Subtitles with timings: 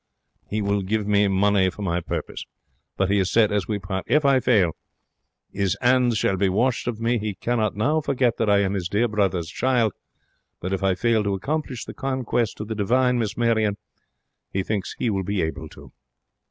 [0.49, 2.43] He will give me money for my purpose.
[2.97, 4.71] But he has said, as we part, if I fail,
[5.53, 7.19] his 'ands shall be washed of me.
[7.19, 9.93] He cannot now forget that I am his dear brother's child;
[10.59, 13.77] but if I fail to accomplish the conquest of the divine Miss Marion,
[14.49, 15.91] he thinks he will be able to.